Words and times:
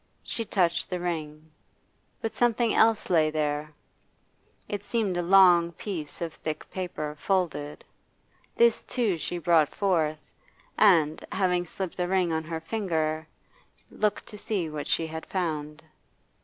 She 0.23 0.43
touched 0.45 0.89
the 0.89 0.99
ring. 0.99 1.51
But 2.21 2.33
something 2.33 2.73
else 2.73 3.11
lay 3.11 3.29
there; 3.29 3.71
it 4.67 4.81
seemed 4.81 5.15
a 5.15 5.21
long 5.21 5.73
piece 5.73 6.21
of 6.21 6.33
thick 6.33 6.67
paper, 6.71 7.15
folded. 7.19 7.85
This 8.55 8.83
too 8.83 9.19
she 9.19 9.37
brought 9.37 9.75
forth, 9.75 10.31
and, 10.75 11.23
having 11.31 11.67
slipped 11.67 11.97
the 11.97 12.07
ring 12.07 12.33
on 12.33 12.43
her 12.45 12.59
finger, 12.59 13.27
looked 13.91 14.25
to 14.29 14.39
see 14.39 14.71
what 14.71 14.87
she 14.87 15.05
had 15.05 15.27
found. 15.27 15.83